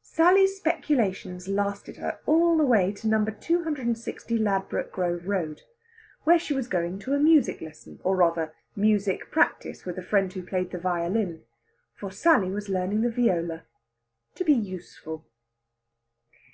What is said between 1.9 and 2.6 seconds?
her all